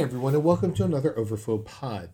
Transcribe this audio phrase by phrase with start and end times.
[0.00, 2.10] everyone, and welcome to another Overflow Pod.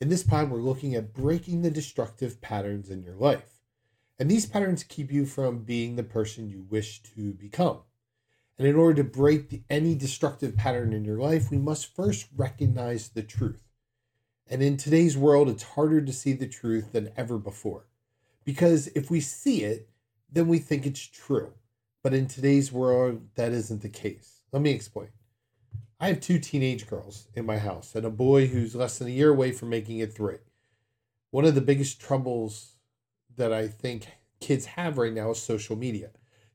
[0.00, 3.60] In this pod, we're looking at breaking the destructive patterns in your life.
[4.18, 7.80] And these patterns keep you from being the person you wish to become.
[8.58, 12.26] And in order to break the, any destructive pattern in your life, we must first
[12.34, 13.68] recognize the truth.
[14.48, 17.84] And in today's world, it's harder to see the truth than ever before.
[18.46, 19.90] Because if we see it,
[20.32, 21.52] then we think it's true.
[22.02, 24.40] But in today's world, that isn't the case.
[24.52, 25.10] Let me explain.
[26.02, 29.10] I have two teenage girls in my house and a boy who's less than a
[29.10, 30.38] year away from making it three.
[31.30, 32.76] One of the biggest troubles
[33.36, 34.08] that I think
[34.40, 36.08] kids have right now is social media.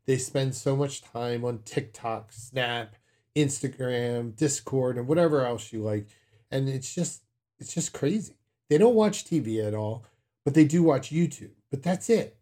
[0.07, 2.95] They spend so much time on TikTok, Snap,
[3.35, 6.07] Instagram, Discord, and whatever else you like.
[6.49, 7.21] And it's just
[7.59, 8.37] it's just crazy.
[8.67, 10.05] They don't watch TV at all,
[10.43, 11.51] but they do watch YouTube.
[11.69, 12.35] But that's it.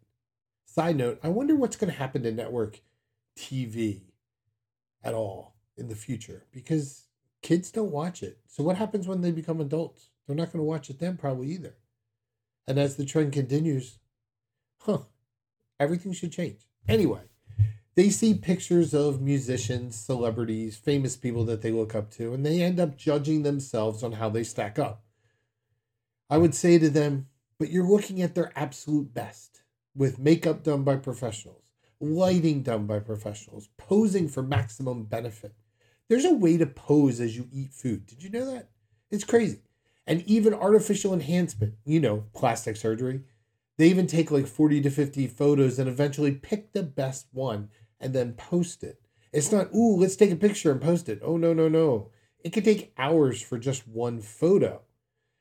[0.64, 2.80] Side note, I wonder what's going to happen to network
[3.36, 4.00] TV
[5.02, 7.04] at all in the future because
[7.42, 8.38] kids don't watch it.
[8.46, 10.08] So what happens when they become adults?
[10.26, 11.76] They're not going to watch it then probably either.
[12.66, 13.98] And as the trend continues,
[14.78, 15.00] huh,
[15.78, 16.66] everything should change.
[16.88, 17.20] Anyway,
[17.94, 22.60] they see pictures of musicians, celebrities, famous people that they look up to, and they
[22.60, 25.04] end up judging themselves on how they stack up.
[26.28, 29.62] I would say to them, but you're looking at their absolute best
[29.94, 31.62] with makeup done by professionals,
[32.00, 35.54] lighting done by professionals, posing for maximum benefit.
[36.08, 38.06] There's a way to pose as you eat food.
[38.06, 38.68] Did you know that?
[39.10, 39.62] It's crazy.
[40.06, 43.22] And even artificial enhancement, you know, plastic surgery,
[43.78, 48.12] they even take like 40 to 50 photos and eventually pick the best one and
[48.12, 49.00] then post it.
[49.32, 51.20] It's not, ooh, let's take a picture and post it.
[51.22, 52.10] Oh, no, no, no.
[52.44, 54.82] It could take hours for just one photo.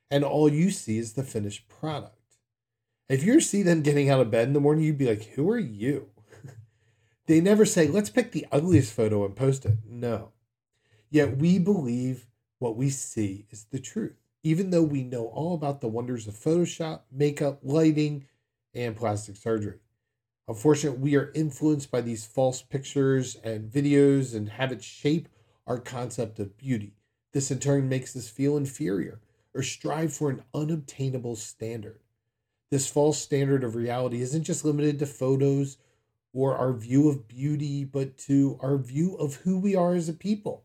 [0.10, 2.18] And all you see is the finished product.
[3.10, 5.50] If you see them getting out of bed in the morning, you'd be like, who
[5.50, 6.10] are you?
[7.28, 9.78] they never say, let's pick the ugliest photo and post it.
[9.88, 10.33] No.
[11.14, 12.26] Yet we believe
[12.58, 16.34] what we see is the truth, even though we know all about the wonders of
[16.34, 18.26] Photoshop, makeup, lighting,
[18.74, 19.78] and plastic surgery.
[20.48, 25.30] Unfortunately, we are influenced by these false pictures and videos and have it shape
[25.68, 26.96] our concept of beauty.
[27.32, 29.22] This in turn makes us feel inferior
[29.54, 32.00] or strive for an unobtainable standard.
[32.72, 35.78] This false standard of reality isn't just limited to photos
[36.34, 40.14] or our view of beauty, but to our view of who we are as a
[40.14, 40.64] people.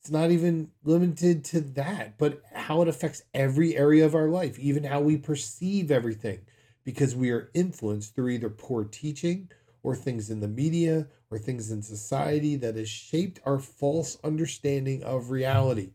[0.00, 4.58] It's not even limited to that, but how it affects every area of our life,
[4.58, 6.40] even how we perceive everything,
[6.84, 9.50] because we are influenced through either poor teaching
[9.82, 15.02] or things in the media or things in society that has shaped our false understanding
[15.02, 15.92] of reality.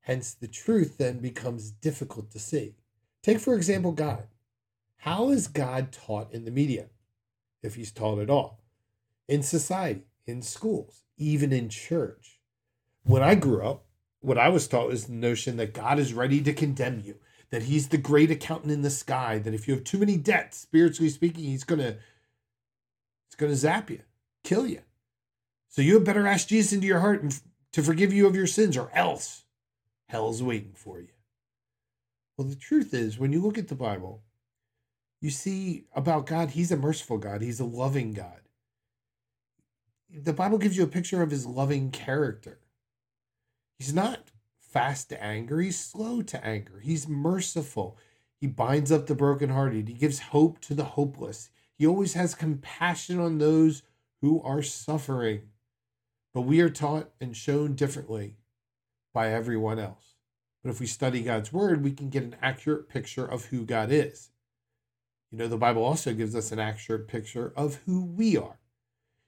[0.00, 2.76] Hence, the truth then becomes difficult to see.
[3.22, 4.28] Take, for example, God.
[4.98, 6.86] How is God taught in the media,
[7.62, 8.62] if he's taught at all?
[9.28, 12.35] In society, in schools, even in church
[13.06, 13.84] when I grew up,
[14.20, 17.16] what I was taught was the notion that God is ready to condemn you,
[17.50, 20.58] that He's the great accountant in the sky, that if you have too many debts,
[20.58, 21.96] spiritually speaking, He's gonna
[23.28, 24.00] He's gonna zap you,
[24.42, 24.80] kill you.
[25.68, 27.40] So you had better ask Jesus into your heart and
[27.72, 29.44] to forgive you of your sins, or else
[30.08, 31.08] hell's waiting for you.
[32.36, 34.22] Well, the truth is, when you look at the Bible,
[35.20, 38.40] you see about God, He's a merciful God, He's a loving God.
[40.10, 42.58] The Bible gives you a picture of His loving character.
[43.78, 46.80] He's not fast to anger, he's slow to anger.
[46.80, 47.96] He's merciful.
[48.40, 49.88] He binds up the brokenhearted.
[49.88, 51.50] He gives hope to the hopeless.
[51.78, 53.82] He always has compassion on those
[54.20, 55.42] who are suffering.
[56.34, 58.36] But we are taught and shown differently
[59.14, 60.16] by everyone else.
[60.62, 63.90] But if we study God's word, we can get an accurate picture of who God
[63.90, 64.30] is.
[65.30, 68.58] You know, the Bible also gives us an accurate picture of who we are.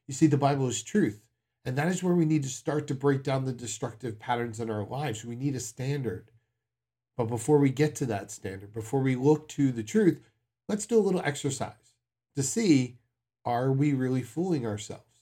[0.07, 1.21] You see, the Bible is truth.
[1.69, 4.71] And that is where we need to start to break down the destructive patterns in
[4.71, 5.23] our lives.
[5.23, 6.31] We need a standard.
[7.15, 10.19] But before we get to that standard, before we look to the truth,
[10.67, 11.93] let's do a little exercise
[12.37, 12.97] to see
[13.45, 15.21] are we really fooling ourselves?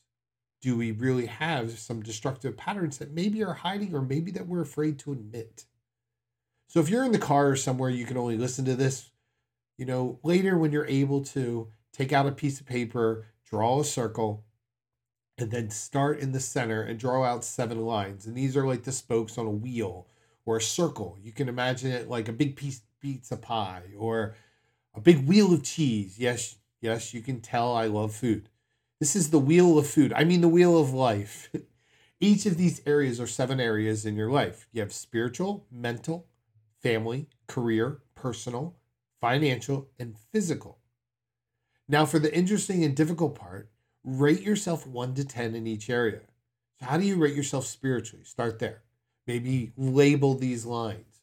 [0.62, 4.62] Do we really have some destructive patterns that maybe are hiding or maybe that we're
[4.62, 5.64] afraid to admit?
[6.68, 9.10] So if you're in the car or somewhere you can only listen to this,
[9.78, 13.84] you know, later when you're able to take out a piece of paper, draw a
[13.84, 14.44] circle,
[15.38, 18.26] and then start in the center and draw out seven lines.
[18.26, 20.06] And these are like the spokes on a wheel
[20.44, 21.18] or a circle.
[21.22, 24.34] You can imagine it like a big piece of pizza pie or
[24.94, 26.18] a big wheel of cheese.
[26.18, 28.48] Yes, yes, you can tell I love food.
[28.98, 30.12] This is the wheel of food.
[30.14, 31.50] I mean, the wheel of life.
[32.20, 34.66] Each of these areas are seven areas in your life.
[34.72, 36.28] You have spiritual, mental,
[36.82, 38.76] family, career, personal,
[39.20, 40.78] financial, and physical.
[41.88, 43.70] Now, for the interesting and difficult part,
[44.06, 46.20] rate yourself 1 to 10 in each area.
[46.78, 48.24] So how do you rate yourself spiritually?
[48.24, 48.82] Start there.
[49.26, 51.22] Maybe label these lines.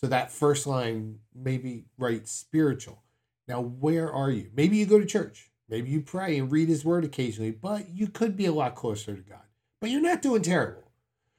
[0.00, 3.02] So that first line, maybe write spiritual.
[3.48, 4.50] Now, where are you?
[4.54, 5.50] Maybe you go to church.
[5.68, 9.14] Maybe you pray and read his word occasionally, but you could be a lot closer
[9.14, 9.38] to God.
[9.80, 10.90] But you're not doing terrible.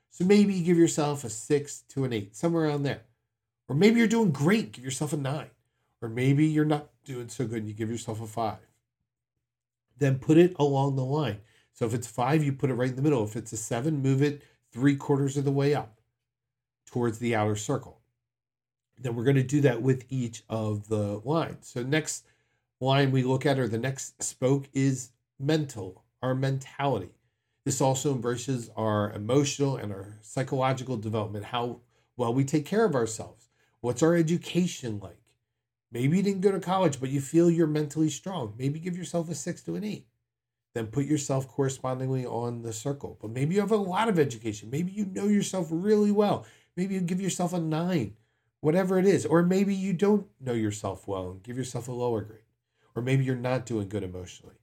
[0.10, 3.02] So maybe you give yourself a six to an eight, somewhere around there.
[3.68, 5.50] Or maybe you're doing great, give yourself a nine.
[6.02, 8.58] Or maybe you're not doing so good and you give yourself a five.
[10.00, 11.40] Then put it along the line.
[11.74, 13.24] So if it's five, you put it right in the middle.
[13.24, 14.42] If it's a seven, move it
[14.72, 16.00] three quarters of the way up
[16.86, 18.02] towards the outer circle.
[19.00, 21.68] Then we're going to do that with each of the lines.
[21.68, 22.26] So next
[22.80, 27.12] line we look at or the next spoke is mental, our mentality.
[27.64, 31.82] This also embraces our emotional and our psychological development, how
[32.16, 33.50] well we take care of ourselves.
[33.82, 35.20] What's our education like?
[35.92, 38.54] Maybe you didn't go to college, but you feel you're mentally strong.
[38.58, 40.08] Maybe give yourself a six to an eight.
[40.74, 43.18] Then put yourself correspondingly on the circle.
[43.22, 44.70] But maybe you have a lot of education.
[44.70, 46.46] Maybe you know yourself really well.
[46.76, 48.16] Maybe you give yourself a nine,
[48.60, 49.26] whatever it is.
[49.26, 52.42] Or maybe you don't know yourself well and give yourself a lower grade.
[52.96, 54.56] Or maybe you're not doing good emotionally.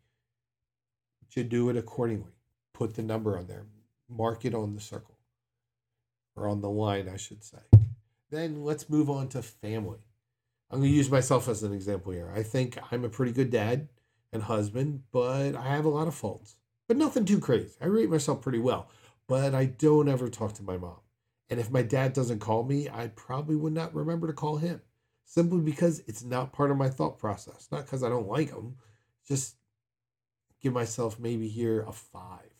[1.22, 2.34] You should do it accordingly
[2.74, 3.64] put the number on there,
[4.08, 5.16] mark it on the circle
[6.36, 7.58] or on the line, I should say.
[8.30, 10.00] Then let's move on to family.
[10.74, 12.32] I'm going to use myself as an example here.
[12.34, 13.90] I think I'm a pretty good dad
[14.32, 16.56] and husband, but I have a lot of faults,
[16.88, 17.76] but nothing too crazy.
[17.80, 18.90] I rate myself pretty well,
[19.28, 20.98] but I don't ever talk to my mom.
[21.48, 24.82] And if my dad doesn't call me, I probably would not remember to call him
[25.24, 27.68] simply because it's not part of my thought process.
[27.70, 28.74] Not because I don't like him,
[29.28, 29.54] just
[30.60, 32.52] give myself maybe here a five.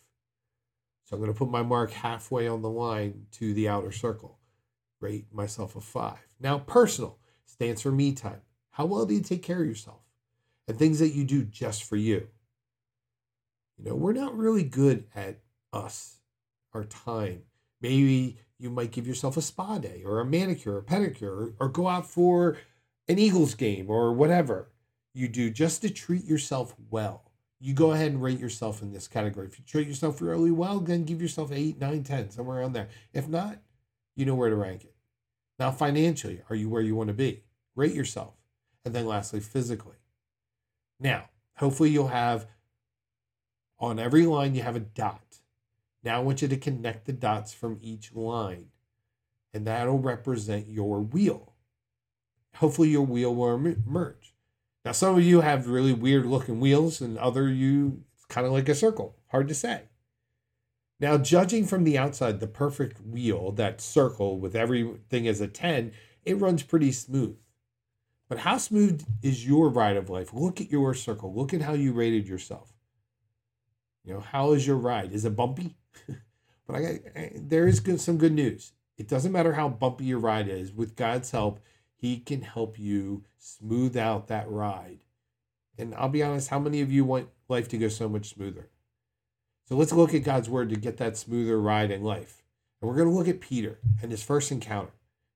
[1.03, 4.39] So I'm going to put my mark halfway on the line to the outer circle.
[5.01, 6.25] Rate myself a five.
[6.39, 8.41] Now, personal stands for me time.
[8.71, 10.01] How well do you take care of yourself?
[10.67, 12.27] And things that you do just for you.
[13.77, 15.39] You know, we're not really good at
[15.71, 16.17] us,
[16.73, 17.43] our time.
[17.81, 21.69] Maybe you might give yourself a spa day or a manicure or pedicure or, or
[21.69, 22.57] go out for
[23.07, 24.69] an Eagles game or whatever
[25.13, 27.25] you do just to treat yourself well
[27.59, 29.47] you go ahead and rate yourself in this category.
[29.47, 32.89] If you treat yourself really well, then give yourself eight, nine, ten, somewhere around there.
[33.13, 33.57] If not,
[34.15, 34.94] you know where to rank it.
[35.57, 37.43] Now, financially, are you where you want to be?
[37.75, 38.33] Rate yourself.
[38.83, 39.97] And then lastly, physically.
[40.99, 42.47] Now, hopefully you'll have
[43.79, 45.39] on every line you have a dot.
[46.03, 48.67] Now I want you to connect the dots from each line,
[49.53, 51.53] and that'll represent your wheel.
[52.57, 54.33] Hopefully your wheel will emerge.
[54.85, 58.53] Now, some of you have really weird looking wheels, and other you, it's kind of
[58.53, 59.15] like a circle.
[59.29, 59.85] Hard to say.
[60.99, 65.91] Now, judging from the outside, the perfect wheel, that circle with everything as a 10,
[66.23, 67.37] it runs pretty smooth.
[68.29, 70.33] But how smooth is your ride of life?
[70.33, 71.33] Look at your circle.
[71.33, 72.73] Look at how you rated yourself.
[74.03, 75.11] You know, how is your ride?
[75.11, 75.75] Is it bumpy?
[76.67, 78.71] but I, got, I there is good, some good news.
[78.97, 80.71] It doesn't matter how bumpy your ride is.
[80.71, 81.59] With God's help,
[81.95, 84.99] he can help you smooth out that ride.
[85.77, 88.69] And I'll be honest, how many of you want life to go so much smoother?
[89.67, 92.43] So let's look at God's word to get that smoother ride in life.
[92.79, 94.91] And we're going to look at Peter and his first encounter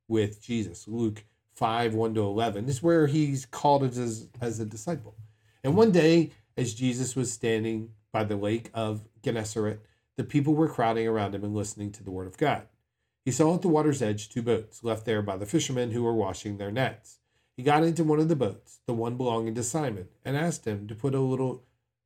[0.08, 0.88] with Jesus.
[0.88, 1.24] Luke
[1.56, 5.16] 5 1 to 11 this is where he's called as, as a disciple.
[5.64, 9.80] And one day, as Jesus was standing by the lake of Gennesaret,
[10.16, 12.68] the people were crowding around him and listening to the word of God.
[13.26, 16.14] He saw at the water's edge two boats left there by the fishermen who were
[16.14, 17.20] washing their nets.
[17.58, 20.88] He got into one of the boats, the one belonging to Simon, and asked him
[20.88, 21.64] to put a little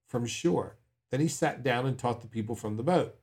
[0.08, 0.78] from shore.
[1.14, 3.16] Then he sat down and taught the people from the boat.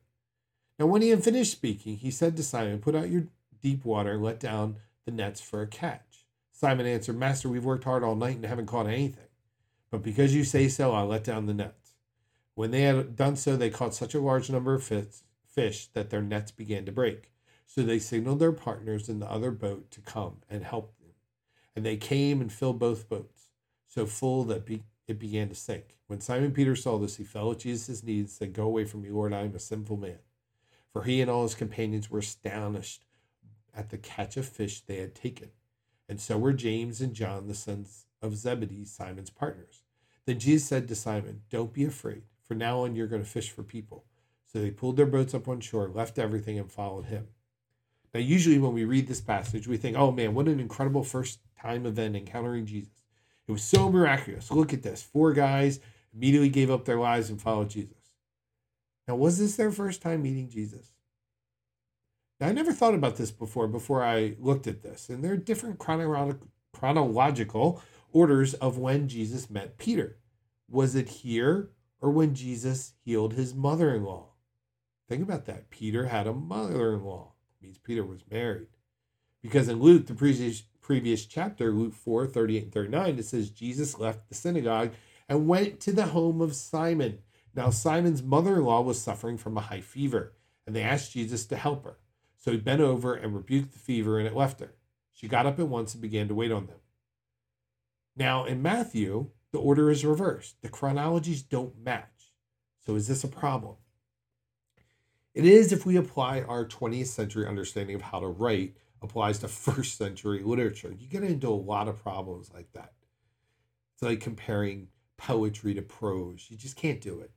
[0.79, 3.27] Now, when he had finished speaking, he said to Simon, Put out your
[3.61, 6.25] deep water and let down the nets for a catch.
[6.53, 9.27] Simon answered, Master, we've worked hard all night and haven't caught anything.
[9.89, 11.95] But because you say so, I'll let down the nets.
[12.55, 16.21] When they had done so, they caught such a large number of fish that their
[16.21, 17.33] nets began to break.
[17.65, 21.11] So they signaled their partners in the other boat to come and help them.
[21.75, 23.49] And they came and filled both boats,
[23.85, 25.97] so full that be- it began to sink.
[26.07, 29.03] When Simon Peter saw this, he fell at Jesus' knees and said, Go away from
[29.03, 30.19] me, Lord, I am a sinful man.
[30.91, 33.05] For he and all his companions were astonished
[33.73, 35.51] at the catch of fish they had taken.
[36.09, 39.83] And so were James and John, the sons of Zebedee, Simon's partners.
[40.25, 42.23] Then Jesus said to Simon, Don't be afraid.
[42.43, 44.03] For now on you're going to fish for people.
[44.45, 47.27] So they pulled their boats up on shore, left everything, and followed him.
[48.13, 51.39] Now, usually when we read this passage, we think, oh man, what an incredible first
[51.57, 53.00] time event encountering Jesus.
[53.51, 54.49] It was so miraculous.
[54.49, 55.03] Look at this.
[55.03, 55.81] Four guys
[56.13, 57.97] immediately gave up their lives and followed Jesus.
[59.09, 60.93] Now, was this their first time meeting Jesus?
[62.39, 65.09] Now, I never thought about this before, before I looked at this.
[65.09, 67.81] And there are different chronological
[68.13, 70.15] orders of when Jesus met Peter.
[70.69, 74.29] Was it here or when Jesus healed his mother in law?
[75.09, 75.69] Think about that.
[75.69, 77.33] Peter had a mother in law.
[77.61, 78.67] means Peter was married.
[79.41, 83.99] Because in Luke, the previous, previous chapter, Luke 4 38 and 39, it says Jesus
[83.99, 84.91] left the synagogue
[85.29, 87.19] and went to the home of Simon.
[87.55, 90.33] Now, Simon's mother in law was suffering from a high fever,
[90.65, 91.97] and they asked Jesus to help her.
[92.37, 94.73] So he bent over and rebuked the fever, and it left her.
[95.13, 96.79] She got up at once and began to wait on them.
[98.15, 100.61] Now, in Matthew, the order is reversed.
[100.61, 102.33] The chronologies don't match.
[102.85, 103.75] So, is this a problem?
[105.33, 109.47] It is if we apply our 20th century understanding of how to write applies to
[109.47, 110.93] first century literature.
[110.97, 112.93] You get into a lot of problems like that.
[113.93, 116.47] It's like comparing poetry to prose.
[116.49, 117.31] You just can't do it.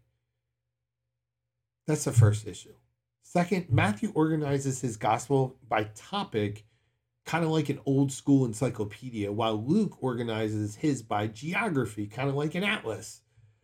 [1.87, 2.75] That's the first issue.
[3.23, 6.65] Second, Matthew organizes his gospel by topic,
[7.27, 12.35] kind of like an old school encyclopedia, while Luke organizes his by geography, kind of
[12.35, 13.23] like an atlas.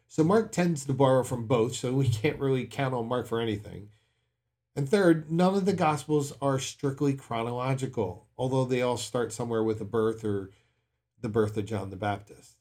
[0.09, 3.41] So Mark tends to borrow from both, so we can't really count on Mark for
[3.41, 3.91] anything.
[4.77, 9.79] And third, none of the Gospels are strictly chronological, although they all start somewhere with
[9.79, 10.51] the birth or
[11.21, 12.57] the birth of John the Baptist.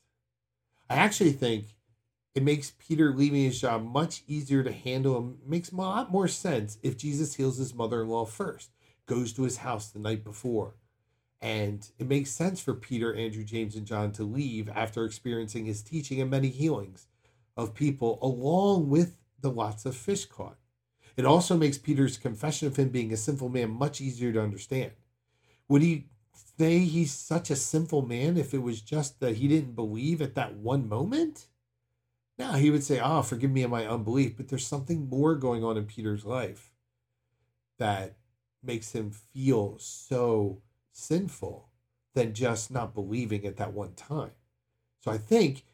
[0.90, 1.76] I actually think
[2.34, 6.28] it makes Peter leaving his job much easier to handle and makes a lot more
[6.28, 8.72] sense if Jesus heals his mother in law first,
[9.06, 10.76] goes to his house the night before.
[11.42, 15.82] And it makes sense for Peter, Andrew, James, and John to leave after experiencing his
[15.82, 17.08] teaching and many healings
[17.56, 20.59] of people, along with the lots of fish caught.
[21.20, 24.92] It also makes Peter's confession of him being a sinful man much easier to understand.
[25.68, 26.06] Would he
[26.58, 30.36] say he's such a sinful man if it was just that he didn't believe at
[30.36, 31.48] that one moment?
[32.38, 34.38] No, he would say, Oh, forgive me of my unbelief.
[34.38, 36.72] But there's something more going on in Peter's life
[37.80, 38.16] that
[38.64, 40.62] makes him feel so
[40.94, 41.68] sinful
[42.14, 44.32] than just not believing at that one time.
[45.02, 45.66] So I think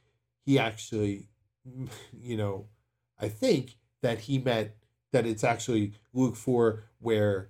[0.43, 1.27] he actually,
[2.19, 2.65] you know,
[3.19, 4.71] I think that he meant
[5.15, 7.49] that it's actually Luke 4 where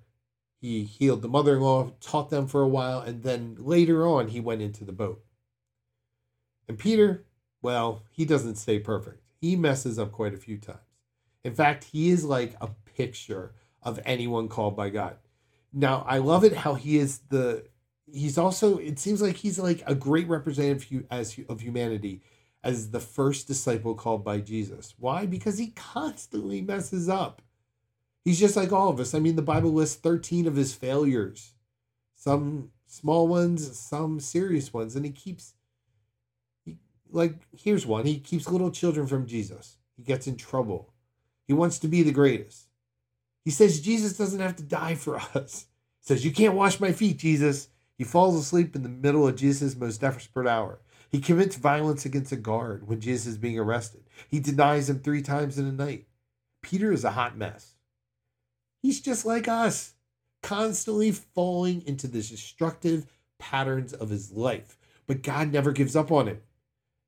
[0.62, 4.28] he healed the mother in law, taught them for a while, and then later on
[4.28, 5.24] he went into the boat.
[6.68, 7.26] And Peter,
[7.64, 9.24] well, he doesn't stay perfect.
[9.42, 10.80] He messes up quite a few times.
[11.44, 15.18] In fact, he is like a picture of anyone called by God.
[15.74, 17.66] Now, I love it how he is the
[18.12, 22.22] he's also it seems like he's like a great representative as of humanity
[22.64, 24.94] as the first disciple called by Jesus.
[24.98, 25.26] Why?
[25.26, 27.42] Because he constantly messes up.
[28.26, 29.14] He's just like all of us.
[29.14, 31.54] I mean, the Bible lists 13 of his failures,
[32.16, 35.54] some small ones, some serious ones, and he keeps,
[36.66, 36.78] he,
[37.12, 38.06] like, here's one.
[38.06, 39.78] He keeps little children from Jesus.
[39.96, 40.92] He gets in trouble.
[41.48, 42.66] He wants to be the greatest.
[43.44, 45.68] He says Jesus doesn't have to die for us.
[46.02, 47.70] He says, You can't wash my feet, Jesus.
[47.96, 50.80] He falls asleep in the middle of Jesus' most desperate hour.
[51.12, 54.04] He commits violence against a guard when Jesus is being arrested.
[54.28, 56.08] He denies him three times in a night.
[56.64, 57.75] Peter is a hot mess.
[58.86, 59.96] He's just like us,
[60.44, 63.08] constantly falling into the destructive
[63.40, 64.78] patterns of his life.
[65.08, 66.42] But God never gives up on him,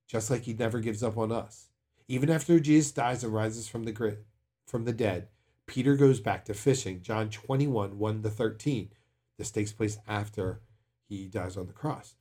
[0.07, 1.67] just like he never gives up on us.
[2.07, 4.17] Even after Jesus dies and rises from the
[4.65, 5.27] from the dead,
[5.67, 7.03] Peter goes back to fishing.
[7.03, 8.89] John 21, 1 to 13.
[9.37, 10.61] This takes place after
[11.07, 12.15] he dies on the cross.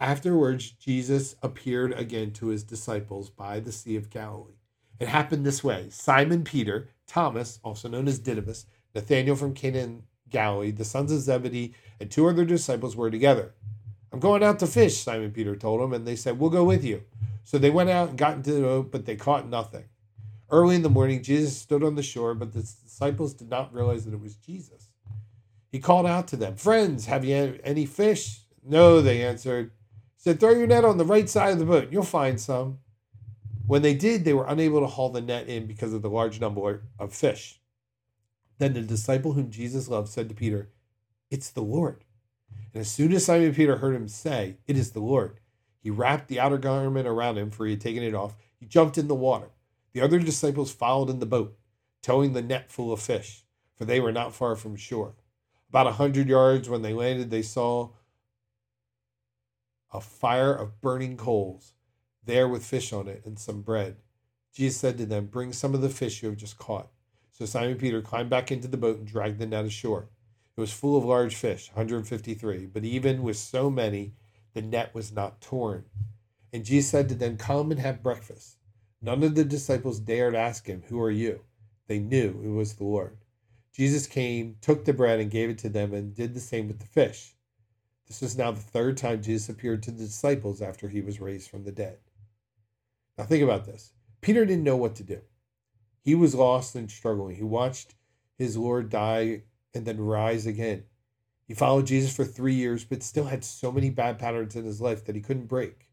[0.00, 4.58] Afterwards, Jesus appeared again to his disciples by the Sea of Galilee.
[4.98, 10.02] It happened this way Simon Peter Thomas, also known as Didymus, Nathanael from Cana in
[10.30, 13.54] Galilee, the sons of Zebedee, and two other disciples were together.
[14.12, 16.84] I'm going out to fish, Simon Peter told them, and they said, We'll go with
[16.84, 17.02] you.
[17.44, 19.84] So they went out and got into the boat, but they caught nothing.
[20.50, 24.04] Early in the morning, Jesus stood on the shore, but the disciples did not realize
[24.04, 24.88] that it was Jesus.
[25.70, 28.40] He called out to them, Friends, have you any fish?
[28.64, 29.72] No, they answered.
[30.16, 32.40] He said, Throw your net on the right side of the boat, and you'll find
[32.40, 32.78] some.
[33.68, 36.40] When they did, they were unable to haul the net in because of the large
[36.40, 37.60] number of fish.
[38.56, 40.70] Then the disciple whom Jesus loved said to Peter,
[41.30, 42.04] It's the Lord.
[42.72, 45.40] And as soon as Simon Peter heard him say, It is the Lord,
[45.80, 48.36] he wrapped the outer garment around him, for he had taken it off.
[48.58, 49.50] He jumped in the water.
[49.92, 51.54] The other disciples followed in the boat,
[52.00, 53.44] towing the net full of fish,
[53.76, 55.14] for they were not far from shore.
[55.68, 57.90] About a hundred yards when they landed, they saw
[59.92, 61.74] a fire of burning coals
[62.28, 63.96] there with fish on it and some bread.
[64.54, 66.90] Jesus said to them, Bring some of the fish you have just caught.
[67.32, 70.10] So Simon Peter climbed back into the boat and dragged the net ashore.
[70.56, 74.12] It was full of large fish, 153, but even with so many,
[74.52, 75.86] the net was not torn.
[76.52, 78.58] And Jesus said to them, Come and have breakfast.
[79.00, 81.44] None of the disciples dared ask him, Who are you?
[81.86, 83.16] They knew it was the Lord.
[83.72, 86.80] Jesus came, took the bread, and gave it to them, and did the same with
[86.80, 87.36] the fish.
[88.06, 91.48] This was now the third time Jesus appeared to the disciples after he was raised
[91.48, 91.98] from the dead.
[93.18, 95.20] Now, think about this Peter didn't know what to do.
[96.00, 97.36] He was lost and struggling.
[97.36, 97.94] He watched
[98.36, 99.42] his Lord die
[99.74, 100.84] and then rise again.
[101.44, 104.80] He followed Jesus for three years, but still had so many bad patterns in his
[104.80, 105.88] life that he couldn't break.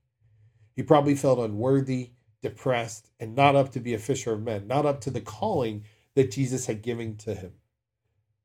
[0.76, 4.86] He probably felt unworthy, depressed, and not up to be a fisher of men, not
[4.86, 7.54] up to the calling that Jesus had given to him.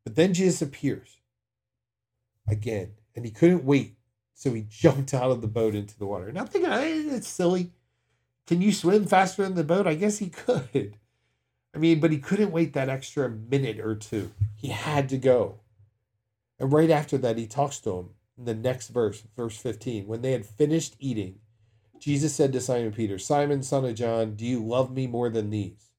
[0.04, 1.18] But then Jesus appears
[2.48, 3.96] again, and he couldn't wait.
[4.34, 6.32] So he jumped out of the boat into the water.
[6.32, 7.72] Now thinking, hey, that's silly.
[8.50, 9.86] Can you swim faster than the boat?
[9.86, 10.96] I guess he could.
[11.72, 14.32] I mean, but he couldn't wait that extra minute or two.
[14.56, 15.60] He had to go.
[16.58, 20.08] And right after that, he talks to him in the next verse, verse 15.
[20.08, 21.38] When they had finished eating,
[22.00, 25.50] Jesus said to Simon Peter, Simon, son of John, do you love me more than
[25.50, 25.92] these?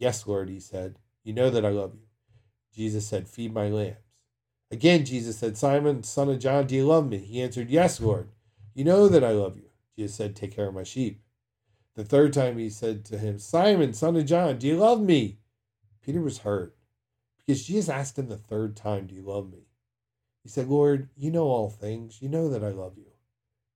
[0.00, 0.96] Yes, Lord, he said.
[1.22, 2.08] You know that I love you.
[2.74, 3.98] Jesus said, Feed my lambs.
[4.72, 7.18] Again, Jesus said, Simon, son of John, do you love me?
[7.18, 8.30] He answered, Yes, Lord.
[8.74, 9.70] You know that I love you.
[9.96, 11.20] Jesus said, Take care of my sheep.
[11.94, 15.38] The third time he said to him, Simon, son of John, do you love me?
[16.02, 16.76] Peter was hurt
[17.38, 19.68] because Jesus asked him the third time, Do you love me?
[20.42, 22.20] He said, Lord, you know all things.
[22.20, 23.12] You know that I love you.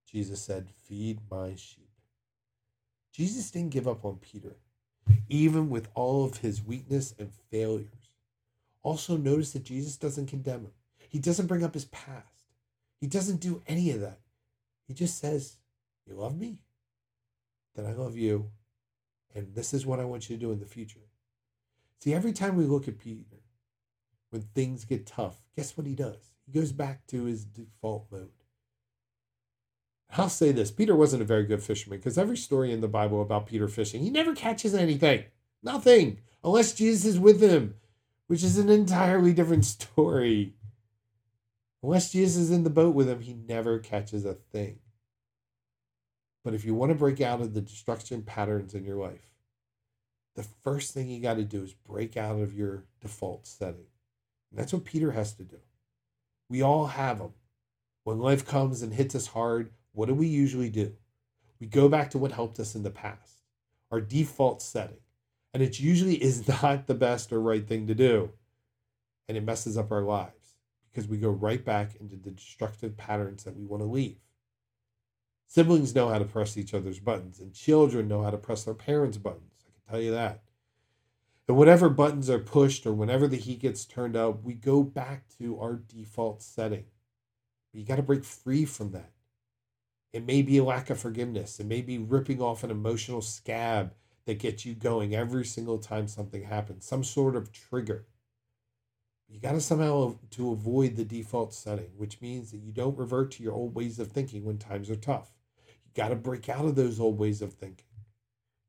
[0.07, 1.89] Jesus said, Feed my sheep.
[3.13, 4.57] Jesus didn't give up on Peter,
[5.29, 7.89] even with all of his weakness and failures.
[8.83, 10.73] Also, notice that Jesus doesn't condemn him,
[11.09, 12.45] he doesn't bring up his past,
[13.01, 14.21] he doesn't do any of that.
[14.87, 15.57] He just says,
[16.07, 16.59] You love me?
[17.75, 18.51] Then I love you.
[19.35, 21.01] And this is what I want you to do in the future.
[22.01, 23.43] See, every time we look at Peter,
[24.31, 26.35] when things get tough, guess what he does?
[26.47, 28.31] He goes back to his default mode.
[30.17, 33.21] I'll say this Peter wasn't a very good fisherman because every story in the Bible
[33.21, 35.25] about Peter fishing, he never catches anything.
[35.63, 36.21] Nothing.
[36.43, 37.75] Unless Jesus is with him,
[38.27, 40.55] which is an entirely different story.
[41.83, 44.79] Unless Jesus is in the boat with him, he never catches a thing.
[46.45, 49.29] But if you want to break out of the destruction patterns in your life,
[50.37, 53.87] the first thing you got to do is break out of your default setting.
[54.51, 55.59] And that's what Peter has to do.
[56.49, 57.33] We all have them.
[58.05, 60.95] When life comes and hits us hard, what do we usually do?
[61.61, 63.43] We go back to what helped us in the past,
[63.91, 65.01] our default setting.
[65.53, 68.31] And it usually is not the best or right thing to do.
[69.29, 70.55] And it messes up our lives
[70.91, 74.19] because we go right back into the destructive patterns that we want to leave.
[75.51, 78.75] Siblings know how to press each other's buttons, and children know how to press their
[78.75, 79.65] parents' buttons.
[79.67, 80.43] I can tell you that.
[81.49, 85.25] And whenever buttons are pushed or whenever the heat gets turned up, we go back
[85.39, 86.85] to our default setting.
[87.73, 89.13] You got to break free from that.
[90.13, 91.59] It may be a lack of forgiveness.
[91.59, 93.95] It may be ripping off an emotional scab
[94.27, 98.07] that gets you going every single time something happens, some sort of trigger.
[99.27, 103.31] You got to somehow to avoid the default setting, which means that you don't revert
[103.33, 105.33] to your old ways of thinking when times are tough
[105.99, 107.85] got to break out of those old ways of thinking.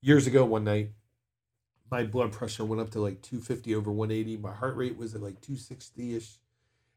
[0.01, 0.89] Years ago, one night,
[1.91, 4.37] my blood pressure went up to like 250 over 180.
[4.37, 6.39] My heart rate was at like 260 ish.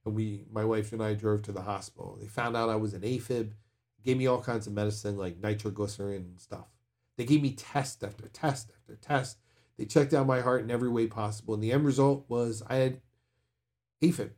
[0.06, 2.16] And we, my wife and I drove to the hospital.
[2.18, 3.52] They found out I was an AFib,
[4.02, 6.66] gave me all kinds of medicine like nitroglycerin and stuff.
[7.18, 9.36] They gave me test after test after test.
[9.78, 11.52] They checked out my heart in every way possible.
[11.52, 13.00] And the end result was I had
[14.02, 14.30] AFib.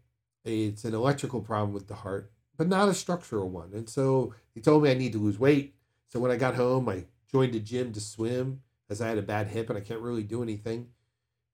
[0.45, 3.71] It's an electrical problem with the heart, but not a structural one.
[3.73, 5.77] And so they told me I need to lose weight.
[6.09, 9.23] So when I got home, I joined a gym to swim as I had a
[9.23, 10.89] bad hip and I can't really do anything.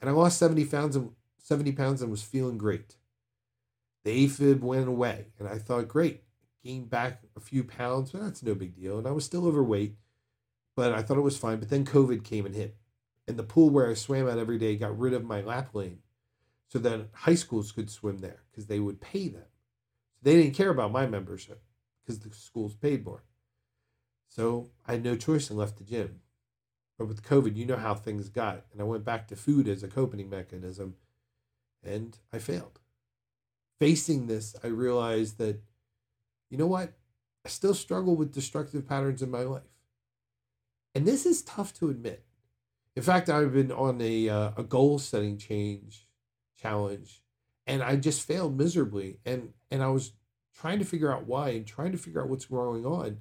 [0.00, 2.96] And I lost 70 pounds and 70 pounds and was feeling great.
[4.04, 6.22] The AFib went away and I thought, great,
[6.62, 8.98] gained back a few pounds, but that's no big deal.
[8.98, 9.96] And I was still overweight,
[10.76, 11.58] but I thought it was fine.
[11.58, 12.76] But then COVID came and hit.
[13.28, 16.00] And the pool where I swam at every day got rid of my lap lane
[16.68, 19.44] so that high schools could swim there because they would pay them.
[20.14, 21.62] So they didn't care about my membership
[22.00, 23.24] because the schools paid more.
[24.30, 26.20] So I had no choice and left the gym.
[26.96, 28.64] But with COVID, you know how things got.
[28.72, 30.94] And I went back to food as a coping mechanism
[31.82, 32.78] and I failed.
[33.80, 35.60] Facing this, I realized that,
[36.48, 36.92] you know what?
[37.44, 39.62] I still struggle with destructive patterns in my life.
[40.94, 42.24] And this is tough to admit.
[42.94, 46.06] In fact, I've been on a, uh, a goal setting change
[46.56, 47.22] challenge
[47.66, 49.18] and I just failed miserably.
[49.24, 50.12] And, and I was
[50.54, 53.18] trying to figure out why and trying to figure out what's going on.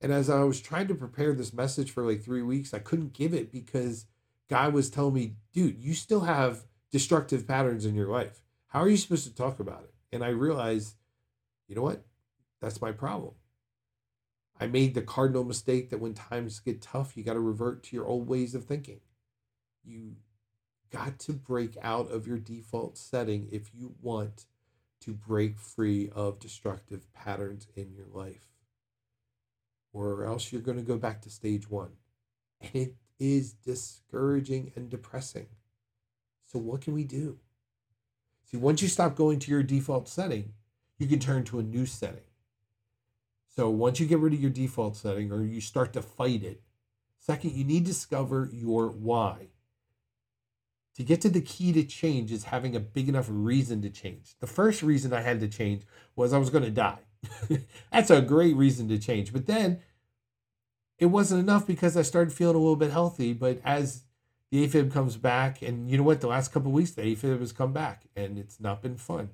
[0.00, 3.12] And as I was trying to prepare this message for like three weeks, I couldn't
[3.12, 4.06] give it because
[4.48, 8.40] God was telling me, dude, you still have destructive patterns in your life.
[8.68, 9.94] How are you supposed to talk about it?
[10.12, 10.94] And I realized,
[11.66, 12.04] you know what?
[12.60, 13.34] That's my problem.
[14.60, 17.96] I made the cardinal mistake that when times get tough, you got to revert to
[17.96, 19.00] your old ways of thinking.
[19.84, 20.16] You
[20.90, 24.46] got to break out of your default setting if you want
[25.00, 28.48] to break free of destructive patterns in your life
[30.06, 31.90] or else you're going to go back to stage one.
[32.60, 35.46] And it is discouraging and depressing.
[36.46, 37.38] So, what can we do?
[38.50, 40.54] See, once you stop going to your default setting,
[40.98, 42.22] you can turn to a new setting.
[43.58, 46.62] So once you get rid of your default setting or you start to fight it,
[47.18, 49.48] second, you need to discover your why.
[50.94, 54.36] To get to the key to change is having a big enough reason to change.
[54.38, 55.82] The first reason I had to change
[56.14, 57.00] was I was going to die.
[57.92, 59.32] That's a great reason to change.
[59.32, 59.80] But then
[60.98, 63.32] it wasn't enough because I started feeling a little bit healthy.
[63.32, 64.02] But as
[64.50, 66.20] the AFib comes back, and you know what?
[66.20, 69.30] The last couple weeks, the AFib has come back, and it's not been fun.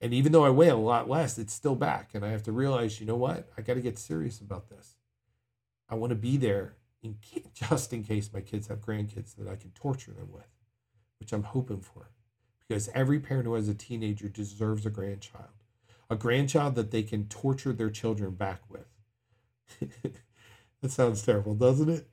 [0.00, 2.10] And even though I weigh a lot less, it's still back.
[2.12, 3.48] And I have to realize, you know what?
[3.56, 4.96] I got to get serious about this.
[5.88, 7.16] I want to be there in,
[7.54, 10.48] just in case my kids have grandkids that I can torture them with,
[11.20, 12.10] which I'm hoping for.
[12.66, 15.64] Because every parent who has a teenager deserves a grandchild,
[16.10, 18.86] a grandchild that they can torture their children back with.
[20.82, 22.08] that sounds terrible, doesn't it?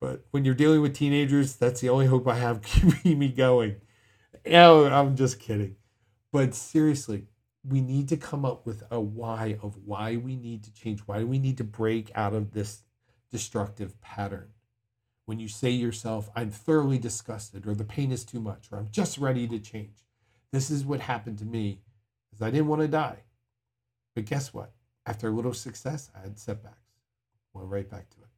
[0.00, 3.76] But when you're dealing with teenagers, that's the only hope I have keeping me going.
[4.46, 5.76] No, I'm just kidding.
[6.32, 7.26] But seriously,
[7.64, 11.00] we need to come up with a why of why we need to change.
[11.00, 12.82] Why do we need to break out of this
[13.30, 14.48] destructive pattern?
[15.26, 18.88] When you say yourself, I'm thoroughly disgusted, or the pain is too much, or I'm
[18.90, 20.04] just ready to change.
[20.50, 21.80] This is what happened to me,
[22.28, 23.18] because I didn't want to die.
[24.14, 24.72] But guess what?
[25.06, 26.81] After a little success, I had setbacks.
[27.54, 28.28] Went right back to it.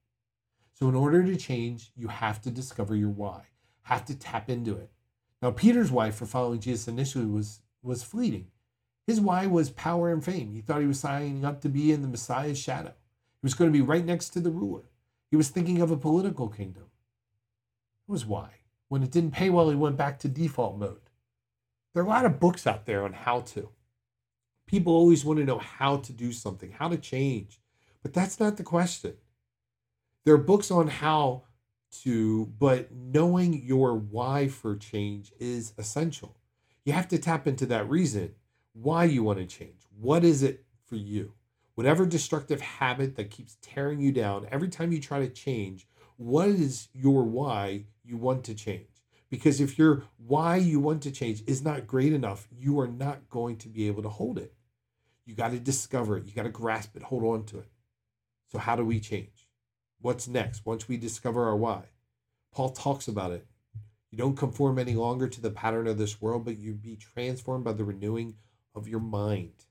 [0.73, 3.43] So in order to change, you have to discover your why.
[3.83, 4.91] Have to tap into it.
[5.41, 8.47] Now, Peter's why for following Jesus initially was was fleeting.
[9.07, 10.53] His why was power and fame.
[10.53, 12.89] He thought he was signing up to be in the Messiah's shadow.
[12.89, 14.85] He was going to be right next to the ruler.
[15.31, 16.85] He was thinking of a political kingdom.
[18.09, 18.49] It was why.
[18.89, 21.11] When it didn't pay well, he went back to default mode.
[21.93, 23.69] There are a lot of books out there on how to.
[24.67, 27.61] People always want to know how to do something, how to change.
[28.05, 29.15] But that's not the question.
[30.25, 31.45] There are books on how
[32.03, 36.37] to, but knowing your why for change is essential.
[36.85, 38.35] You have to tap into that reason
[38.75, 39.87] why you want to change.
[39.99, 41.33] What is it for you?
[41.77, 46.49] Whatever destructive habit that keeps tearing you down, every time you try to change, what
[46.49, 49.03] is your why you want to change?
[49.31, 53.31] Because if your why you want to change is not great enough, you are not
[53.31, 54.53] going to be able to hold it.
[55.25, 57.69] You got to discover it, you got to grasp it, hold on to it.
[58.55, 59.49] So, how do we change?
[60.01, 61.87] What's next once we discover our why?
[62.53, 63.49] Paul talks about it.
[64.13, 67.65] You don't conform any longer to the pattern of this world, but you be transformed
[67.65, 68.37] by the renewing
[68.73, 69.65] of your mind.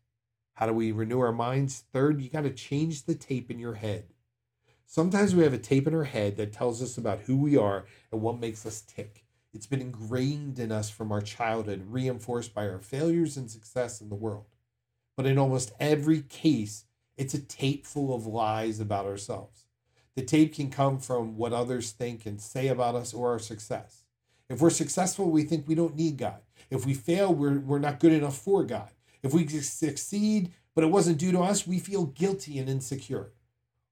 [0.56, 1.86] How do we renew our minds?
[1.94, 4.08] Third, you got to change the tape in your head.
[4.86, 7.86] Sometimes we have a tape in our head that tells us about who we are
[8.12, 9.24] and what makes us tick.
[9.54, 14.10] It's been ingrained in us from our childhood, reinforced by our failures and success in
[14.10, 14.48] the world.
[15.16, 16.84] But in almost every case,
[17.18, 19.66] it's a tape full of lies about ourselves.
[20.16, 24.04] The tape can come from what others think and say about us or our success.
[24.50, 26.42] If we're successful, we think we don't need God.
[26.70, 28.90] If we fail, we're, we're not good enough for God.
[29.24, 33.32] If we succeed, but it wasn't due to us, we feel guilty and insecure.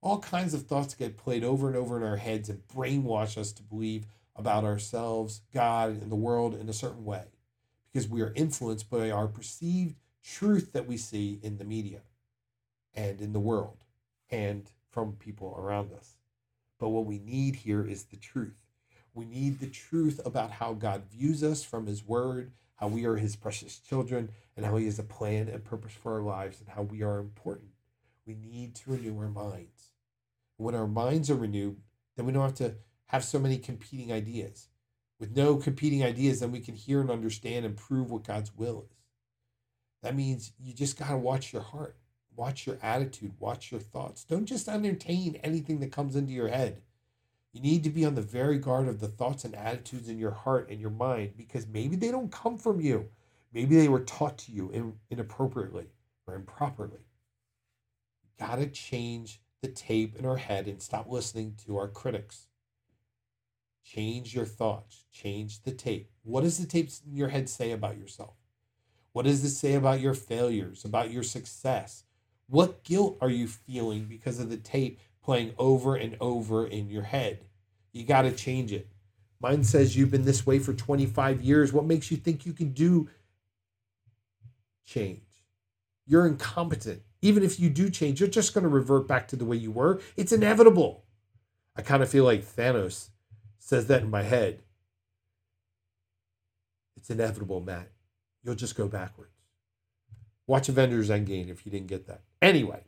[0.02, 3.52] All kinds of thoughts get played over and over in our heads and brainwash us
[3.54, 4.06] to believe
[4.36, 7.26] about ourselves, God, and the world in a certain way
[7.92, 12.02] because we are influenced by our perceived truth that we see in the media
[12.94, 13.78] and in the world
[14.30, 16.18] and from people around us.
[16.80, 18.58] But what we need here is the truth.
[19.14, 23.18] We need the truth about how God views us from His Word, how we are
[23.18, 26.70] His precious children, and how He has a plan and purpose for our lives, and
[26.70, 27.72] how we are important.
[28.26, 29.92] We need to renew our minds.
[30.58, 31.82] When our minds are renewed,
[32.16, 32.76] then we don't have to
[33.08, 34.70] have so many competing ideas.
[35.20, 38.88] With no competing ideas, then we can hear and understand and prove what God's will
[38.90, 38.98] is.
[40.02, 41.96] That means you just got to watch your heart,
[42.42, 44.24] watch your attitude, watch your thoughts.
[44.24, 46.82] Don't just entertain anything that comes into your head.
[47.54, 50.32] You need to be on the very guard of the thoughts and attitudes in your
[50.32, 53.10] heart and your mind because maybe they don't come from you.
[53.54, 55.86] Maybe they were taught to you in, inappropriately
[56.26, 57.06] or improperly.
[58.24, 62.48] You got to change the tape in our head and stop listening to our critics.
[63.84, 66.10] Change your thoughts, change the tape.
[66.24, 68.34] What does the tape in your head say about yourself?
[69.12, 72.04] What does it say about your failures, about your success?
[72.52, 77.04] What guilt are you feeling because of the tape playing over and over in your
[77.04, 77.40] head.
[77.94, 78.88] You got to change it.
[79.40, 81.74] Mine says you've been this way for 25 years.
[81.74, 83.10] What makes you think you can do
[84.86, 85.22] change?
[86.06, 87.02] You're incompetent.
[87.22, 89.72] Even if you do change, you're just going to revert back to the way you
[89.72, 90.02] were.
[90.16, 91.04] It's inevitable.
[91.76, 93.10] I kind of feel like Thanos
[93.60, 94.60] says that in my head.
[96.98, 97.90] It's inevitable, Matt.
[98.44, 99.31] You'll just go backwards.
[100.52, 102.24] Watch Avengers Endgame if you didn't get that.
[102.42, 102.82] Anyway,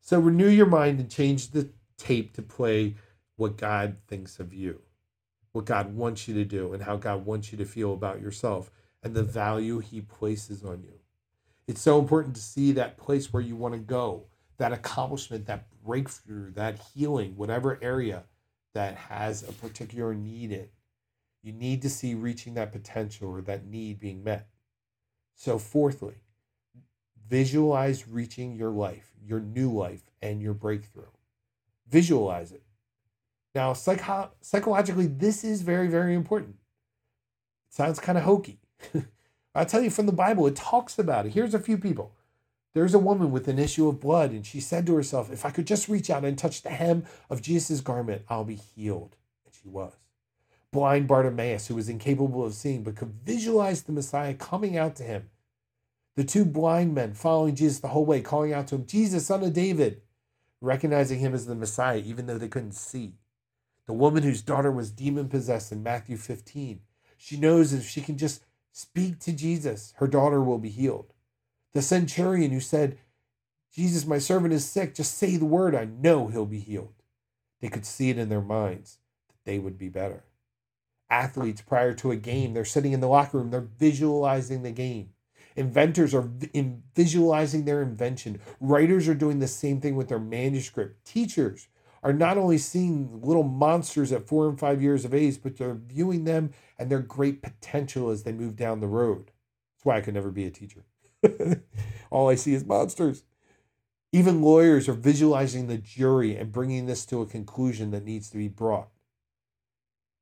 [0.00, 2.96] so renew your mind and change the tape to play
[3.36, 4.82] what God thinks of you,
[5.52, 8.72] what God wants you to do, and how God wants you to feel about yourself.
[9.00, 10.98] and the value He places on you.
[11.68, 14.24] It's so important to see that place where you want to go,
[14.56, 18.24] that accomplishment, that breakthrough, that healing, whatever area
[18.74, 20.66] that has a particular need in.
[21.44, 24.48] You need to see reaching that potential or that need being met.
[25.36, 26.16] So, fourthly,
[27.28, 31.10] visualize reaching your life, your new life, and your breakthrough.
[31.88, 32.62] Visualize it.
[33.54, 36.56] Now, psycho- psychologically, this is very, very important.
[37.70, 38.60] It sounds kind of hokey.
[39.54, 41.32] I'll tell you from the Bible, it talks about it.
[41.32, 42.12] Here's a few people.
[42.74, 45.50] There's a woman with an issue of blood, and she said to herself, If I
[45.50, 49.16] could just reach out and touch the hem of Jesus' garment, I'll be healed.
[49.44, 49.96] And she was.
[50.70, 55.02] Blind Bartimaeus, who was incapable of seeing but could visualize the Messiah coming out to
[55.02, 55.30] him.
[56.18, 59.44] The two blind men following Jesus the whole way, calling out to him, Jesus, son
[59.44, 60.02] of David,
[60.60, 63.12] recognizing him as the Messiah, even though they couldn't see.
[63.86, 66.80] The woman whose daughter was demon possessed in Matthew 15.
[67.16, 71.12] She knows if she can just speak to Jesus, her daughter will be healed.
[71.72, 72.98] The centurion who said,
[73.72, 76.94] Jesus, my servant is sick, just say the word, I know he'll be healed.
[77.60, 80.24] They could see it in their minds that they would be better.
[81.08, 85.10] Athletes prior to a game, they're sitting in the locker room, they're visualizing the game.
[85.58, 88.40] Inventors are in visualizing their invention.
[88.60, 91.04] Writers are doing the same thing with their manuscript.
[91.04, 91.66] Teachers
[92.04, 95.74] are not only seeing little monsters at four and five years of age, but they're
[95.74, 99.32] viewing them and their great potential as they move down the road.
[99.74, 100.84] That's why I could never be a teacher.
[102.10, 103.24] All I see is monsters.
[104.12, 108.36] Even lawyers are visualizing the jury and bringing this to a conclusion that needs to
[108.36, 108.90] be brought.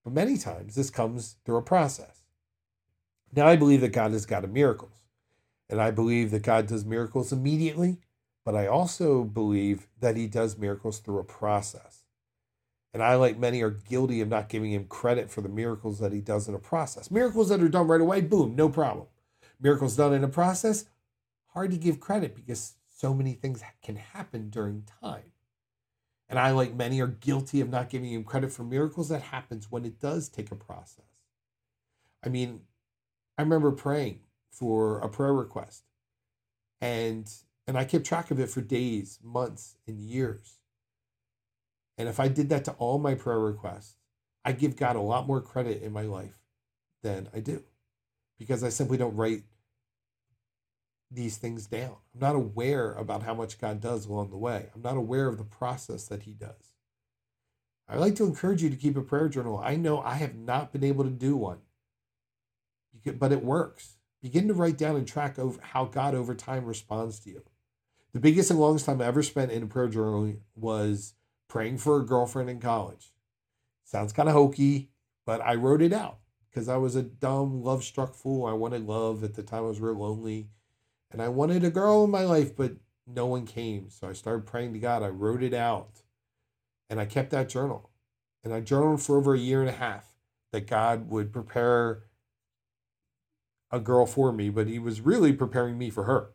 [0.03, 2.23] But many times this comes through a process.
[3.35, 5.03] Now, I believe that God has got miracles,
[5.69, 7.99] and I believe that God does miracles immediately
[8.47, 12.05] but I also believe that he does miracles through a process.
[12.95, 16.13] And I, like many, are guilty of not giving him credit for the miracles that
[16.13, 17.11] he does in a process.
[17.11, 19.09] Miracles that are done right away, boom, no problem.
[19.61, 20.85] Miracles done in a process,
[21.49, 25.33] hard to give credit because so many things can happen during time.
[26.29, 29.73] And I, like many, are guilty of not giving him credit for miracles that happens
[29.73, 31.05] when it does take a process.
[32.25, 32.61] I mean,
[33.37, 34.21] I remember praying
[34.59, 35.85] for a prayer request,
[36.81, 37.31] and
[37.67, 40.61] and I kept track of it for days, months, and years.
[41.99, 43.97] And if I did that to all my prayer requests,
[44.45, 46.39] I give God a lot more credit in my life
[47.03, 47.65] than I do
[48.39, 49.43] because I simply don't write
[51.11, 51.97] these things down.
[52.15, 54.67] I'm not aware about how much God does along the way.
[54.75, 56.75] I'm not aware of the process that He does.
[57.89, 59.61] I like to encourage you to keep a prayer journal.
[59.63, 61.59] I know I have not been able to do one,
[63.19, 63.96] but it works.
[64.23, 67.43] Begin to write down and track over how God over time responds to you.
[68.13, 71.15] The biggest and longest time I ever spent in a prayer journal was
[71.49, 73.13] praying for a girlfriend in college.
[73.85, 74.91] Sounds kind of hokey,
[75.25, 76.19] but I wrote it out
[76.51, 78.47] because I was a dumb, love struck fool.
[78.47, 79.23] I wanted love.
[79.23, 80.49] At the time, I was real lonely.
[81.11, 82.77] And I wanted a girl in my life, but
[83.07, 83.91] no one came.
[83.91, 85.03] So I started praying to God.
[85.03, 86.03] I wrote it out
[86.91, 87.91] and I kept that journal.
[88.43, 90.17] And I journaled for over a year and a half
[90.53, 92.05] that God would prepare
[93.71, 96.31] a girl for me, but He was really preparing me for her.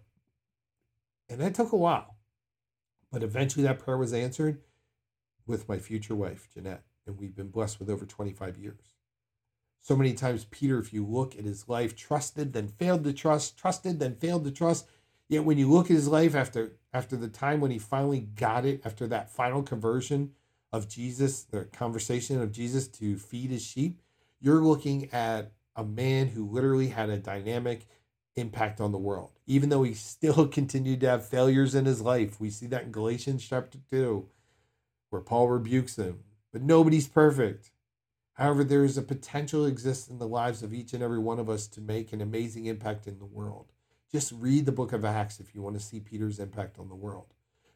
[1.30, 2.18] And that took a while.
[3.12, 4.62] But eventually that prayer was answered
[5.46, 6.84] with my future wife, Jeanette.
[7.06, 8.96] And we've been blessed with over 25 years.
[9.82, 13.58] So many times, Peter, if you look at his life, trusted, then failed to trust,
[13.58, 14.88] trusted, then failed to trust.
[15.28, 18.66] Yet when you look at his life after after the time when he finally got
[18.66, 20.32] it, after that final conversion
[20.74, 24.02] of Jesus, the conversation of Jesus to feed his sheep,
[24.40, 27.88] you're looking at a man who literally had a dynamic
[28.36, 32.40] impact on the world, even though he still continued to have failures in his life.
[32.40, 34.28] We see that in Galatians chapter 2,
[35.10, 36.20] where Paul rebukes him.
[36.52, 37.72] But nobody's perfect.
[38.34, 41.50] However, there is a potential exists in the lives of each and every one of
[41.50, 43.72] us to make an amazing impact in the world.
[44.12, 46.96] Just read the book of Acts if you want to see Peter's impact on the
[46.96, 47.34] world.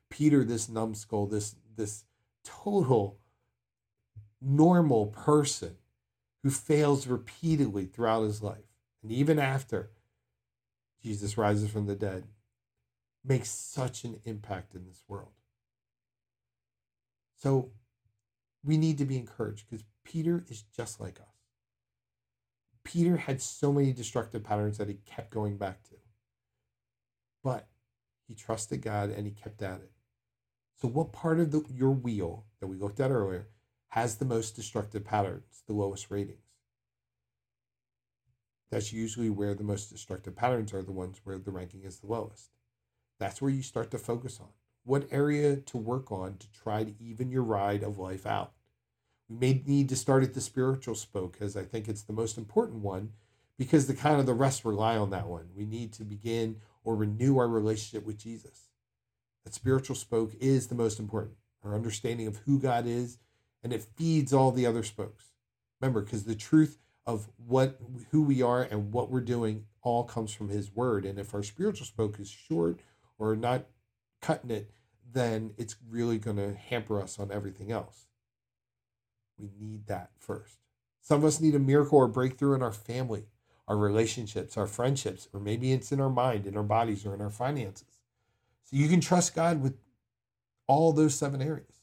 [0.09, 2.03] Peter, this numbskull, this this
[2.43, 3.17] total
[4.41, 5.75] normal person
[6.45, 8.69] who fails repeatedly throughout his life.
[9.01, 9.89] And even after
[11.01, 12.25] Jesus rises from the dead,
[13.23, 15.31] makes such an impact in this world.
[17.41, 17.71] So
[18.63, 21.35] we need to be encouraged because Peter is just like us.
[22.83, 25.95] Peter had so many destructive patterns that he kept going back to.
[27.43, 27.69] But
[28.27, 29.91] he trusted God and he kept at it.
[30.79, 33.47] So, what part of the, your wheel that we looked at earlier
[33.95, 36.51] has the most destructive patterns, the lowest ratings?
[38.69, 42.07] That's usually where the most destructive patterns are the ones where the ranking is the
[42.07, 42.49] lowest.
[43.21, 44.49] That's where you start to focus on.
[44.83, 48.51] What area to work on to try to even your ride of life out?
[49.29, 52.37] We may need to start at the spiritual spoke, as I think it's the most
[52.37, 53.13] important one,
[53.57, 55.51] because the kind of the rest rely on that one.
[55.55, 58.71] We need to begin or renew our relationship with Jesus.
[59.45, 61.35] That spiritual spoke is the most important.
[61.63, 63.19] Our understanding of who God is,
[63.65, 65.31] and it feeds all the other spokes.
[65.81, 67.79] Remember, because the truth of what
[68.11, 71.03] who we are and what we're doing all comes from his word.
[71.03, 72.79] And if our spiritual spoke is short
[73.17, 73.65] or not
[74.21, 74.69] cutting it,
[75.11, 78.05] then it's really going to hamper us on everything else.
[79.39, 80.59] We need that first.
[81.01, 83.25] Some of us need a miracle or breakthrough in our family,
[83.67, 87.21] our relationships, our friendships, or maybe it's in our mind, in our bodies, or in
[87.21, 87.99] our finances.
[88.63, 89.75] So you can trust God with
[90.67, 91.74] all those seven areas,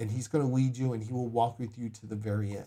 [0.00, 2.56] and He's going to lead you and He will walk with you to the very
[2.56, 2.66] end.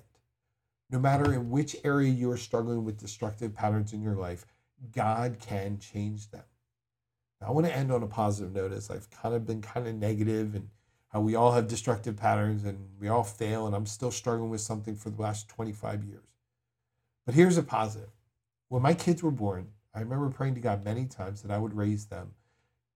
[0.90, 4.46] No matter in which area you are struggling with destructive patterns in your life,
[4.94, 6.44] God can change them.
[7.42, 9.88] Now, I want to end on a positive note as I've kind of been kind
[9.88, 10.70] of negative and
[11.10, 14.62] how we all have destructive patterns and we all fail, and I'm still struggling with
[14.62, 16.28] something for the last 25 years.
[17.26, 18.10] But here's a positive.
[18.70, 21.76] When my kids were born, I remember praying to God many times that I would
[21.76, 22.34] raise them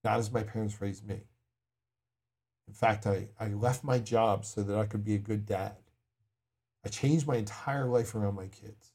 [0.04, 1.22] not as my parents raised me.
[2.68, 5.78] In fact, I, I left my job so that I could be a good dad.
[6.86, 8.94] I changed my entire life around my kids.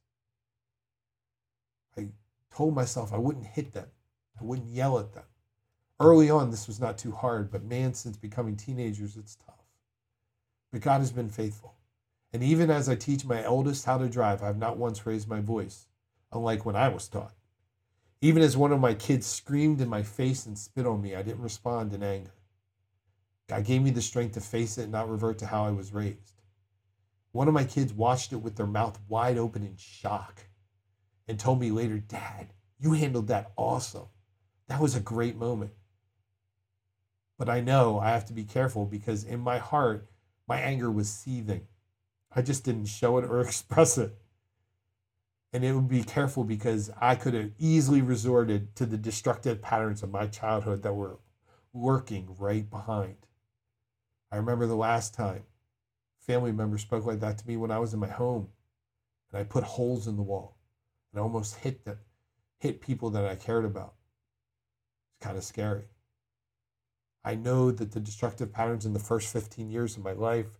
[1.96, 2.08] I
[2.54, 3.88] told myself I wouldn't hit them,
[4.40, 5.24] I wouldn't yell at them.
[6.00, 9.66] Early on, this was not too hard, but man, since becoming teenagers, it's tough.
[10.72, 11.74] But God has been faithful.
[12.32, 15.40] And even as I teach my eldest how to drive, I've not once raised my
[15.40, 15.86] voice,
[16.32, 17.34] unlike when I was taught.
[18.20, 21.22] Even as one of my kids screamed in my face and spit on me, I
[21.22, 22.32] didn't respond in anger.
[23.48, 25.92] God gave me the strength to face it and not revert to how I was
[25.92, 26.40] raised.
[27.32, 30.46] One of my kids watched it with their mouth wide open in shock
[31.26, 34.08] and told me later, Dad, you handled that awesome.
[34.68, 35.72] That was a great moment.
[37.38, 40.08] But I know I have to be careful because in my heart,
[40.46, 41.66] my anger was seething.
[42.34, 44.14] I just didn't show it or express it.
[45.52, 50.02] And it would be careful because I could have easily resorted to the destructive patterns
[50.02, 51.18] of my childhood that were
[51.74, 53.16] lurking right behind.
[54.32, 55.44] I remember the last time
[56.18, 58.48] family member spoke like that to me when I was in my home
[59.30, 60.56] and I put holes in the wall
[61.12, 61.98] and I almost hit them,
[62.58, 63.94] hit people that I cared about.
[65.10, 65.84] It's kind of scary.
[67.22, 70.58] I know that the destructive patterns in the first 15 years of my life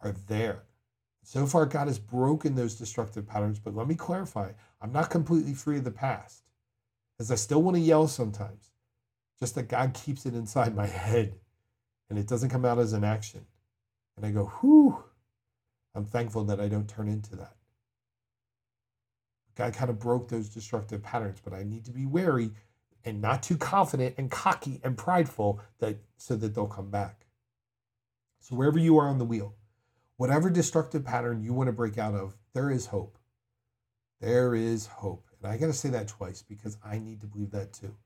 [0.00, 0.64] are there.
[1.22, 5.54] So far, God has broken those destructive patterns, but let me clarify I'm not completely
[5.54, 6.42] free of the past,
[7.20, 8.72] as I still want to yell sometimes,
[9.38, 11.36] just that God keeps it inside my head
[12.12, 13.46] and it doesn't come out as an action.
[14.18, 15.02] And I go, whew,
[15.94, 17.54] I'm thankful that I don't turn into that.
[19.54, 22.50] God kind of broke those destructive patterns, but I need to be wary
[23.02, 27.24] and not too confident and cocky and prideful that so that they'll come back.
[28.40, 29.54] So wherever you are on the wheel,
[30.18, 33.16] whatever destructive pattern you want to break out of, there is hope.
[34.20, 35.28] There is hope.
[35.42, 37.96] And I got to say that twice because I need to believe that too.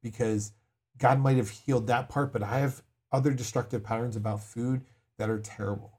[0.00, 0.52] Because
[0.96, 4.84] God might have healed that part, but I have other destructive patterns about food
[5.16, 5.98] that are terrible.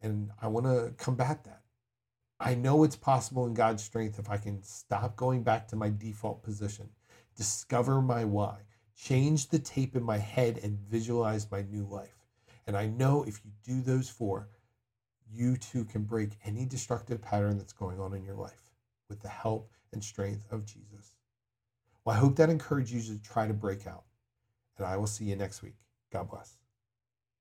[0.00, 1.62] And I want to combat that.
[2.40, 5.90] I know it's possible in God's strength if I can stop going back to my
[5.90, 6.90] default position
[7.38, 8.56] discover my why,
[8.96, 12.26] change the tape in my head, and visualize my new life.
[12.66, 14.48] And I know if you do those four,
[15.32, 18.60] you too can break any destructive pattern that's going on in your life
[19.08, 21.14] with the help and strength of Jesus.
[22.04, 24.04] Well, I hope that encourages you to try to break out.
[24.76, 25.76] And I will see you next week.
[26.12, 26.57] God bless.